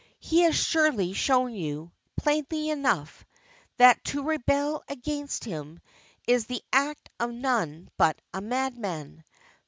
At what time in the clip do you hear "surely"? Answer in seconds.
0.55-1.13